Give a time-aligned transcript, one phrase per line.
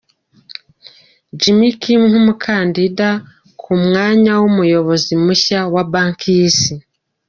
[1.39, 3.09] Jim Kim nk’umukandida
[3.61, 6.73] ku mwanya w’Umuyobozi mushya wa Banki y’Isi.